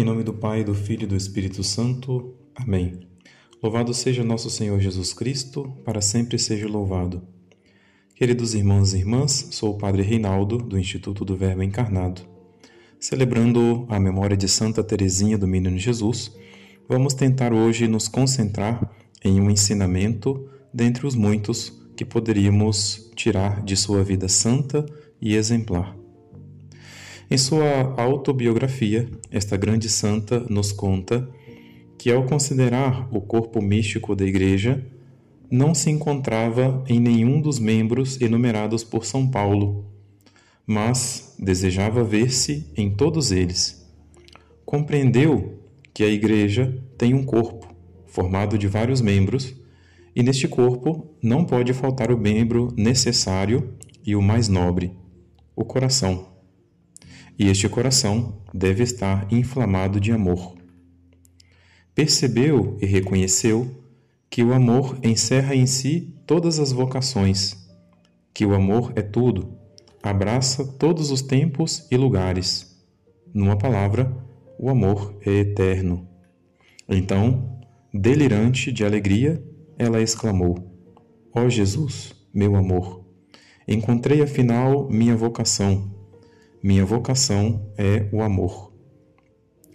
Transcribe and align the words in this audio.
Em 0.00 0.04
nome 0.04 0.22
do 0.22 0.32
Pai, 0.32 0.64
do 0.64 0.74
Filho 0.74 1.02
e 1.02 1.06
do 1.06 1.14
Espírito 1.14 1.62
Santo. 1.62 2.34
Amém. 2.54 3.00
Louvado 3.62 3.92
seja 3.92 4.24
nosso 4.24 4.48
Senhor 4.48 4.80
Jesus 4.80 5.12
Cristo, 5.12 5.76
para 5.84 6.00
sempre 6.00 6.38
seja 6.38 6.66
louvado. 6.66 7.22
Queridos 8.16 8.54
irmãos 8.54 8.94
e 8.94 8.96
irmãs, 8.96 9.48
sou 9.50 9.74
o 9.74 9.76
Padre 9.76 10.00
Reinaldo, 10.00 10.56
do 10.56 10.78
Instituto 10.78 11.22
do 11.22 11.36
Verbo 11.36 11.62
Encarnado. 11.62 12.22
Celebrando 12.98 13.84
a 13.90 14.00
memória 14.00 14.38
de 14.38 14.48
Santa 14.48 14.82
Teresinha 14.82 15.36
do 15.36 15.46
Menino 15.46 15.76
Jesus, 15.76 16.34
vamos 16.88 17.12
tentar 17.12 17.52
hoje 17.52 17.86
nos 17.86 18.08
concentrar 18.08 18.90
em 19.22 19.38
um 19.38 19.50
ensinamento 19.50 20.48
dentre 20.72 21.06
os 21.06 21.14
muitos 21.14 21.78
que 21.94 22.06
poderíamos 22.06 23.12
tirar 23.14 23.62
de 23.62 23.76
sua 23.76 24.02
vida 24.02 24.30
santa 24.30 24.86
e 25.20 25.36
exemplar. 25.36 25.99
Em 27.32 27.38
sua 27.38 27.94
autobiografia, 27.96 29.08
esta 29.30 29.56
grande 29.56 29.88
santa 29.88 30.40
nos 30.50 30.72
conta 30.72 31.30
que, 31.96 32.10
ao 32.10 32.24
considerar 32.24 33.08
o 33.14 33.20
corpo 33.20 33.62
místico 33.62 34.16
da 34.16 34.24
Igreja, 34.24 34.84
não 35.48 35.72
se 35.72 35.90
encontrava 35.90 36.82
em 36.88 36.98
nenhum 36.98 37.40
dos 37.40 37.60
membros 37.60 38.20
enumerados 38.20 38.82
por 38.82 39.04
São 39.04 39.30
Paulo, 39.30 39.84
mas 40.66 41.36
desejava 41.38 42.02
ver-se 42.02 42.66
em 42.76 42.90
todos 42.90 43.30
eles. 43.30 43.88
Compreendeu 44.66 45.60
que 45.94 46.02
a 46.02 46.08
Igreja 46.08 46.82
tem 46.98 47.14
um 47.14 47.22
corpo, 47.22 47.72
formado 48.06 48.58
de 48.58 48.66
vários 48.66 49.00
membros, 49.00 49.54
e 50.16 50.22
neste 50.24 50.48
corpo 50.48 51.06
não 51.22 51.44
pode 51.44 51.72
faltar 51.74 52.10
o 52.10 52.18
membro 52.18 52.74
necessário 52.76 53.72
e 54.04 54.16
o 54.16 54.22
mais 54.22 54.48
nobre, 54.48 54.90
o 55.54 55.64
coração 55.64 56.29
e 57.40 57.48
este 57.48 57.70
coração 57.70 58.34
deve 58.52 58.82
estar 58.82 59.26
inflamado 59.32 59.98
de 59.98 60.12
amor. 60.12 60.58
Percebeu 61.94 62.76
e 62.82 62.84
reconheceu 62.84 63.82
que 64.28 64.44
o 64.44 64.52
amor 64.52 64.98
encerra 65.02 65.54
em 65.54 65.66
si 65.66 66.14
todas 66.26 66.58
as 66.58 66.70
vocações, 66.70 67.56
que 68.34 68.44
o 68.44 68.54
amor 68.54 68.92
é 68.94 69.00
tudo, 69.00 69.56
abraça 70.02 70.66
todos 70.66 71.10
os 71.10 71.22
tempos 71.22 71.86
e 71.90 71.96
lugares. 71.96 72.78
Numa 73.32 73.56
palavra, 73.56 74.14
o 74.58 74.68
amor 74.68 75.16
é 75.24 75.30
eterno. 75.30 76.06
Então, 76.86 77.58
delirante 77.92 78.70
de 78.70 78.84
alegria, 78.84 79.42
ela 79.78 80.02
exclamou: 80.02 80.58
Ó 81.34 81.44
oh 81.44 81.48
Jesus, 81.48 82.14
meu 82.34 82.54
amor, 82.54 83.02
encontrei 83.66 84.20
afinal 84.20 84.90
minha 84.90 85.16
vocação 85.16 85.99
minha 86.62 86.84
vocação 86.84 87.72
é 87.78 88.06
o 88.12 88.22
amor. 88.22 88.70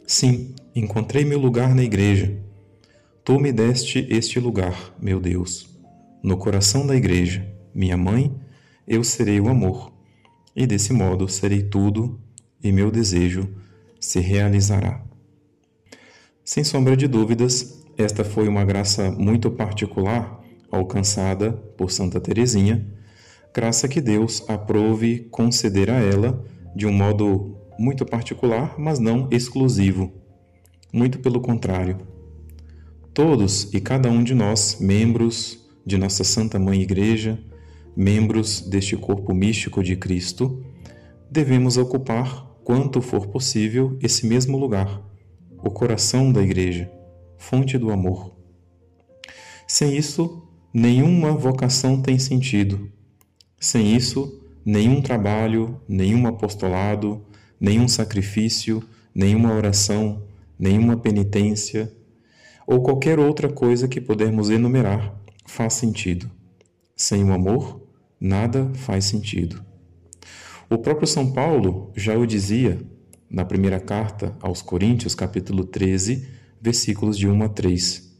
Sim, 0.05 0.53
encontrei 0.75 1.25
meu 1.25 1.39
lugar 1.39 1.73
na 1.73 1.83
igreja. 1.83 2.37
Tu 3.23 3.39
me 3.39 3.51
deste 3.51 4.05
este 4.09 4.39
lugar, 4.39 4.93
meu 5.01 5.19
Deus. 5.19 5.67
No 6.21 6.37
coração 6.37 6.85
da 6.85 6.95
igreja, 6.95 7.51
minha 7.73 7.97
mãe, 7.97 8.31
eu 8.87 9.03
serei 9.03 9.39
o 9.39 9.49
amor. 9.49 9.91
E 10.55 10.67
desse 10.67 10.93
modo 10.93 11.27
serei 11.27 11.63
tudo 11.63 12.19
e 12.63 12.71
meu 12.71 12.91
desejo 12.91 13.49
se 13.99 14.19
realizará. 14.19 15.03
Sem 16.43 16.63
sombra 16.63 16.95
de 16.95 17.07
dúvidas, 17.07 17.83
esta 17.97 18.23
foi 18.23 18.47
uma 18.47 18.63
graça 18.63 19.09
muito 19.09 19.49
particular 19.49 20.39
alcançada 20.71 21.51
por 21.51 21.91
Santa 21.91 22.19
Teresinha, 22.19 22.85
graça 23.53 23.87
que 23.87 23.99
Deus 23.99 24.43
aprove 24.47 25.27
conceder 25.31 25.89
a 25.89 25.99
ela 25.99 26.45
de 26.75 26.85
um 26.85 26.91
modo 26.91 27.57
muito 27.79 28.05
particular, 28.05 28.75
mas 28.77 28.99
não 28.99 29.27
exclusivo. 29.31 30.11
Muito 30.91 31.19
pelo 31.19 31.39
contrário. 31.39 31.99
Todos 33.13 33.73
e 33.73 33.79
cada 33.79 34.09
um 34.09 34.23
de 34.23 34.35
nós, 34.35 34.77
membros 34.79 35.65
de 35.85 35.97
nossa 35.97 36.23
Santa 36.23 36.59
Mãe 36.59 36.81
Igreja, 36.81 37.39
membros 37.95 38.61
deste 38.61 38.97
corpo 38.97 39.33
místico 39.33 39.81
de 39.81 39.95
Cristo, 39.95 40.63
devemos 41.31 41.77
ocupar, 41.77 42.45
quanto 42.63 43.01
for 43.01 43.27
possível, 43.27 43.97
esse 44.01 44.25
mesmo 44.25 44.57
lugar, 44.57 45.01
o 45.63 45.69
coração 45.69 46.31
da 46.31 46.41
Igreja, 46.41 46.91
fonte 47.37 47.77
do 47.77 47.91
amor. 47.91 48.35
Sem 49.67 49.95
isso, 49.95 50.43
nenhuma 50.73 51.31
vocação 51.31 52.01
tem 52.01 52.19
sentido. 52.19 52.91
Sem 53.59 53.95
isso, 53.95 54.44
nenhum 54.65 55.01
trabalho, 55.01 55.79
nenhum 55.87 56.25
apostolado, 56.25 57.23
nenhum 57.59 57.87
sacrifício, 57.87 58.83
nenhuma 59.13 59.53
oração, 59.53 60.23
nenhuma 60.57 60.97
penitência 60.97 61.93
ou 62.65 62.81
qualquer 62.81 63.19
outra 63.19 63.47
coisa 63.47 63.87
que 63.87 64.01
pudermos 64.01 64.49
enumerar 64.49 65.15
faz 65.45 65.73
sentido. 65.73 66.29
Sem 66.95 67.23
o 67.23 67.33
amor, 67.33 67.81
nada 68.19 68.71
faz 68.73 69.05
sentido. 69.05 69.63
O 70.69 70.79
próprio 70.79 71.05
São 71.05 71.31
Paulo 71.31 71.91
já 71.95 72.17
o 72.17 72.25
dizia 72.25 72.79
na 73.29 73.45
primeira 73.45 73.79
carta 73.79 74.35
aos 74.41 74.61
Coríntios, 74.61 75.13
capítulo 75.13 75.63
13, 75.63 76.27
versículos 76.59 77.17
de 77.17 77.27
1 77.27 77.43
a 77.43 77.49
3. 77.49 78.11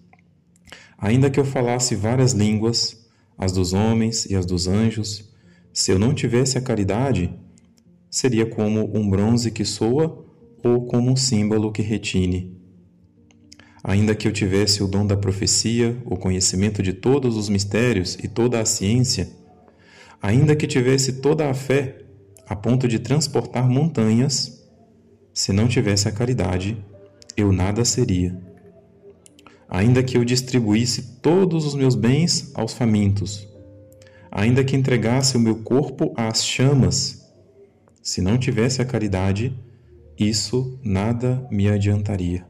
Ainda 0.98 1.30
que 1.30 1.40
eu 1.40 1.46
falasse 1.46 1.96
várias 1.96 2.34
línguas, 2.34 3.04
as 3.38 3.52
dos 3.52 3.74
homens 3.74 4.26
e 4.26 4.36
as 4.36 4.46
dos 4.46 4.68
anjos, 4.68 5.35
se 5.76 5.92
eu 5.92 6.00
não 6.00 6.14
tivesse 6.14 6.58
a 6.58 6.62
caridade, 6.62 7.38
seria 8.10 8.46
como 8.46 8.98
um 8.98 9.10
bronze 9.10 9.52
que 9.52 9.66
soa 9.66 10.26
ou 10.64 10.86
como 10.86 11.12
um 11.12 11.18
símbolo 11.18 11.70
que 11.70 11.82
retine. 11.82 12.58
Ainda 13.84 14.16
que 14.16 14.26
eu 14.26 14.32
tivesse 14.32 14.82
o 14.82 14.88
dom 14.88 15.06
da 15.06 15.18
profecia, 15.18 16.02
o 16.06 16.16
conhecimento 16.16 16.82
de 16.82 16.94
todos 16.94 17.36
os 17.36 17.50
mistérios 17.50 18.18
e 18.24 18.28
toda 18.30 18.62
a 18.62 18.66
ciência, 18.66 19.30
ainda 20.22 20.56
que 20.56 20.66
tivesse 20.66 21.20
toda 21.20 21.50
a 21.50 21.54
fé 21.54 22.06
a 22.48 22.56
ponto 22.56 22.88
de 22.88 22.98
transportar 22.98 23.70
montanhas, 23.70 24.66
se 25.34 25.52
não 25.52 25.68
tivesse 25.68 26.08
a 26.08 26.12
caridade, 26.14 26.78
eu 27.36 27.52
nada 27.52 27.84
seria. 27.84 28.42
Ainda 29.68 30.02
que 30.02 30.18
eu 30.18 30.24
distribuísse 30.24 31.20
todos 31.22 31.66
os 31.66 31.76
meus 31.76 31.96
bens 31.96 32.52
aos 32.56 32.72
famintos, 32.72 33.46
ainda 34.36 34.66
que 34.66 34.76
entregasse 34.76 35.38
o 35.38 35.40
meu 35.40 35.56
corpo 35.56 36.14
às 36.18 36.46
chamas, 36.46 37.26
se 38.04 38.22
não 38.22 38.38
tivesse 38.38 38.82
a 38.82 38.86
caridade, 38.86 39.58
isso 40.20 40.78
nada 40.84 41.48
me 41.50 41.70
adiantaria. 41.70 42.46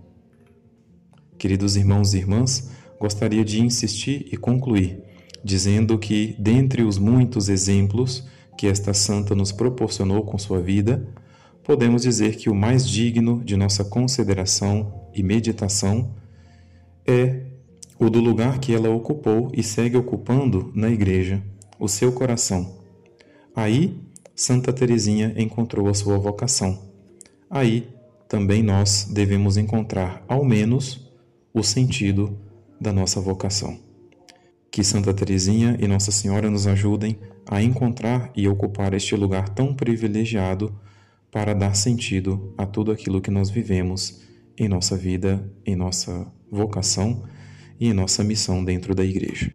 Queridos 1.37 1.75
irmãos 1.75 2.15
e 2.15 2.17
irmãs, 2.17 2.71
gostaria 2.99 3.45
de 3.45 3.61
insistir 3.61 4.27
e 4.31 4.35
concluir, 4.35 4.99
dizendo 5.43 5.99
que, 5.99 6.35
dentre 6.39 6.81
os 6.81 6.97
muitos 6.97 7.49
exemplos 7.49 8.25
que 8.57 8.65
esta 8.65 8.91
santa 8.91 9.35
nos 9.35 9.51
proporcionou 9.51 10.23
com 10.23 10.39
sua 10.39 10.59
vida, 10.59 11.07
podemos 11.63 12.01
dizer 12.01 12.35
que 12.35 12.49
o 12.49 12.55
mais 12.55 12.89
digno 12.89 13.43
de 13.43 13.55
nossa 13.55 13.85
consideração 13.85 15.07
e 15.13 15.21
meditação 15.21 16.15
é 17.05 17.43
o 17.99 18.09
do 18.09 18.19
lugar 18.19 18.57
que 18.57 18.73
ela 18.73 18.89
ocupou 18.89 19.51
e 19.53 19.61
segue 19.61 19.95
ocupando 19.95 20.71
na 20.73 20.89
Igreja 20.89 21.43
o 21.79 21.87
seu 21.87 22.11
coração. 22.11 22.79
Aí, 23.55 23.99
Santa 24.35 24.73
Teresinha 24.73 25.33
encontrou 25.37 25.87
a 25.87 25.93
sua 25.93 26.17
vocação. 26.17 26.77
Aí, 27.49 27.87
também 28.27 28.63
nós 28.63 29.07
devemos 29.11 29.55
encontrar, 29.55 30.23
ao 30.27 30.43
menos, 30.43 31.09
o 31.53 31.63
sentido 31.63 32.37
da 32.79 32.91
nossa 32.91 33.21
vocação. 33.21 33.79
Que 34.69 34.83
Santa 34.83 35.13
Teresinha 35.13 35.77
e 35.79 35.87
Nossa 35.87 36.11
Senhora 36.11 36.49
nos 36.49 36.67
ajudem 36.67 37.17
a 37.49 37.61
encontrar 37.61 38.31
e 38.35 38.47
ocupar 38.47 38.93
este 38.93 39.15
lugar 39.15 39.47
tão 39.49 39.73
privilegiado 39.73 40.77
para 41.31 41.53
dar 41.53 41.75
sentido 41.75 42.53
a 42.57 42.65
tudo 42.65 42.91
aquilo 42.91 43.21
que 43.21 43.31
nós 43.31 43.49
vivemos 43.49 44.21
em 44.57 44.67
nossa 44.67 44.97
vida, 44.97 45.49
em 45.65 45.75
nossa 45.75 46.31
vocação 46.51 47.23
e 47.79 47.87
em 47.87 47.93
nossa 47.93 48.23
missão 48.23 48.63
dentro 48.63 48.93
da 48.95 49.03
Igreja. 49.03 49.53